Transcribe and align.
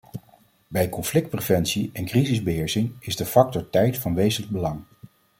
Bij 0.67 0.89
conflictpreventie 0.89 1.89
en 1.93 2.05
crisisbeheersing 2.05 2.95
is 2.99 3.15
de 3.15 3.25
factor 3.25 3.69
tijd 3.69 3.97
van 3.97 4.15
wezenlijk 4.15 4.53
belang. 4.53 4.83